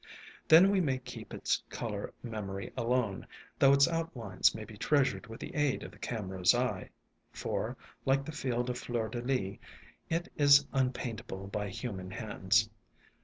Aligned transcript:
Then 0.47 0.71
we 0.71 0.81
may 0.81 0.97
keep 0.97 1.31
its 1.31 1.61
color 1.69 2.11
memory 2.23 2.73
alone, 2.75 3.27
though 3.59 3.71
its 3.71 3.87
outlines 3.87 4.55
may 4.55 4.63
be 4.65 4.75
treasured 4.75 5.27
with 5.27 5.39
the 5.39 5.53
aid 5.53 5.83
of 5.83 5.91
the 5.91 5.99
cam 5.99 6.31
era's 6.31 6.55
eye; 6.55 6.89
for, 7.31 7.77
like 8.03 8.25
the 8.25 8.31
field 8.31 8.71
of 8.71 8.79
Fleur 8.79 9.09
de 9.09 9.21
Lys, 9.21 9.57
it 10.09 10.27
is 10.37 10.65
unpaintable 10.73 11.49
by 11.51 11.69
human 11.69 12.09
hands. 12.09 12.67